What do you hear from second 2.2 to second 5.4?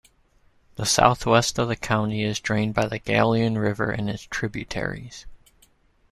is drained by the Galien River and its tributaries.